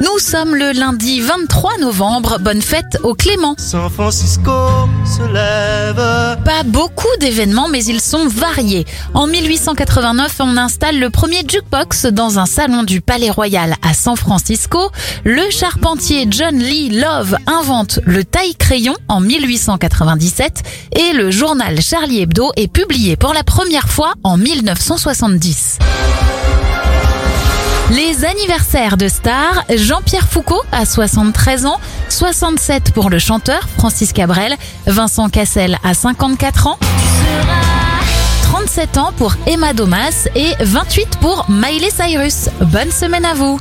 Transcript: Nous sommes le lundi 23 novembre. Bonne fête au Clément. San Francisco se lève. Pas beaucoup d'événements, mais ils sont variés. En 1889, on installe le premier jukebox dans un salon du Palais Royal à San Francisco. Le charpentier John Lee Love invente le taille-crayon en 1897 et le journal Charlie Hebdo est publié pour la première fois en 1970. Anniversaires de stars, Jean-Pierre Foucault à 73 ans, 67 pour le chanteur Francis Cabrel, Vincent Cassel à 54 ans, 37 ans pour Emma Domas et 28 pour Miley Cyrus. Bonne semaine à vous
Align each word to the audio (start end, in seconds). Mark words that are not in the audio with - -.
Nous 0.00 0.18
sommes 0.20 0.54
le 0.54 0.70
lundi 0.72 1.20
23 1.20 1.78
novembre. 1.78 2.38
Bonne 2.40 2.62
fête 2.62 2.98
au 3.02 3.14
Clément. 3.14 3.56
San 3.58 3.90
Francisco 3.90 4.52
se 5.04 5.22
lève. 5.32 5.96
Pas 6.44 6.62
beaucoup 6.64 7.08
d'événements, 7.18 7.68
mais 7.68 7.84
ils 7.84 8.00
sont 8.00 8.28
variés. 8.28 8.86
En 9.14 9.26
1889, 9.26 10.36
on 10.40 10.56
installe 10.56 11.00
le 11.00 11.10
premier 11.10 11.40
jukebox 11.46 12.06
dans 12.06 12.38
un 12.38 12.46
salon 12.46 12.84
du 12.84 13.00
Palais 13.00 13.30
Royal 13.30 13.74
à 13.82 13.92
San 13.92 14.16
Francisco. 14.16 14.90
Le 15.24 15.50
charpentier 15.50 16.28
John 16.30 16.56
Lee 16.58 16.90
Love 16.90 17.36
invente 17.48 17.98
le 18.04 18.22
taille-crayon 18.22 18.94
en 19.08 19.20
1897 19.20 20.62
et 20.92 21.12
le 21.12 21.32
journal 21.32 21.80
Charlie 21.82 22.20
Hebdo 22.20 22.52
est 22.56 22.72
publié 22.72 23.16
pour 23.16 23.34
la 23.34 23.42
première 23.42 23.88
fois 23.88 24.14
en 24.22 24.36
1970. 24.36 25.78
Anniversaires 28.28 28.98
de 28.98 29.08
stars, 29.08 29.64
Jean-Pierre 29.74 30.28
Foucault 30.28 30.62
à 30.70 30.84
73 30.84 31.64
ans, 31.64 31.80
67 32.10 32.92
pour 32.92 33.08
le 33.08 33.18
chanteur 33.18 33.66
Francis 33.78 34.12
Cabrel, 34.12 34.54
Vincent 34.86 35.30
Cassel 35.30 35.78
à 35.82 35.94
54 35.94 36.66
ans, 36.66 36.78
37 38.42 38.98
ans 38.98 39.12
pour 39.16 39.34
Emma 39.46 39.72
Domas 39.72 40.28
et 40.34 40.52
28 40.60 41.18
pour 41.22 41.46
Miley 41.48 41.88
Cyrus. 41.90 42.50
Bonne 42.60 42.90
semaine 42.90 43.24
à 43.24 43.32
vous 43.32 43.58